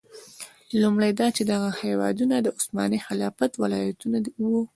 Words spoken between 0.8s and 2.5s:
لومړی دا چې دغه هېوادونه د